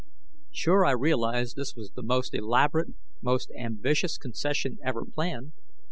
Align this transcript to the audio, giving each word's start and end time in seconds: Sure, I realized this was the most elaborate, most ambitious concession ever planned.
Sure, 0.51 0.83
I 0.83 0.93
realized 0.93 1.55
this 1.55 1.75
was 1.75 1.91
the 1.91 2.01
most 2.01 2.33
elaborate, 2.33 2.87
most 3.21 3.51
ambitious 3.55 4.17
concession 4.17 4.79
ever 4.83 5.05
planned. 5.05 5.51